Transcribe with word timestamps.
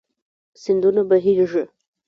سيندونه 0.61 1.01
بهيږي 1.09 1.63